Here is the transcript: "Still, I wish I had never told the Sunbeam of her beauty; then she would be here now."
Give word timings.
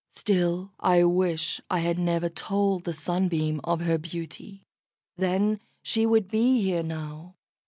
"Still, 0.15 0.71
I 0.79 1.03
wish 1.03 1.61
I 1.69 1.77
had 1.81 1.99
never 1.99 2.27
told 2.27 2.85
the 2.85 2.91
Sunbeam 2.91 3.61
of 3.63 3.81
her 3.81 3.99
beauty; 3.99 4.63
then 5.15 5.59
she 5.83 6.07
would 6.07 6.27
be 6.27 6.63
here 6.63 6.81
now." 6.81 7.35